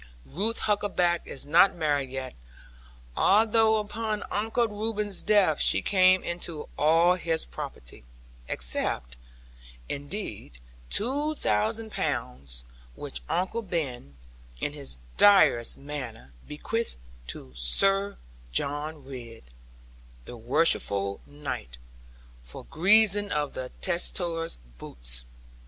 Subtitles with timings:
[0.25, 2.33] Ruth Huckaback is not married yet;
[3.15, 8.03] although upon Uncle Reuben's death she came into all his property;
[8.47, 9.15] except,
[9.87, 10.57] indeed,
[10.89, 12.63] 2000 pounds,
[12.95, 14.17] which Uncle Ben,
[14.59, 16.95] in his driest manner, bequeathed
[17.27, 18.17] 'to Sir
[18.51, 19.43] John Ridd,
[20.25, 21.77] the worshipful knight,
[22.41, 25.25] for greasing of the testator's boots.'